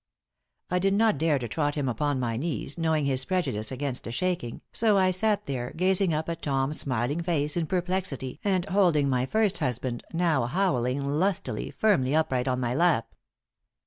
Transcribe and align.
I 0.71 0.79
did 0.79 0.95
not 0.95 1.19
dare 1.19 1.37
to 1.37 1.47
trot 1.47 1.75
him 1.75 1.87
upon 1.87 2.19
my 2.19 2.35
knees, 2.35 2.75
knowing 2.75 3.05
his 3.05 3.23
prejudice 3.23 3.71
against 3.71 4.07
a 4.07 4.11
shaking, 4.11 4.61
so 4.73 4.97
I 4.97 5.11
sat 5.11 5.45
there 5.45 5.73
gazing 5.77 6.11
up 6.11 6.27
at 6.27 6.41
Tom's 6.41 6.79
smiling 6.79 7.21
face 7.21 7.55
in 7.55 7.67
perplexity 7.67 8.39
and 8.43 8.65
holding 8.65 9.07
my 9.07 9.27
first 9.27 9.59
husband, 9.59 10.03
now 10.11 10.47
howling 10.47 11.05
lustily, 11.05 11.69
firmly 11.69 12.15
upright 12.15 12.47
on 12.47 12.59
my 12.59 12.73
lap. 12.73 13.13